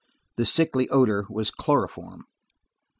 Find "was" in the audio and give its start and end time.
1.29-1.51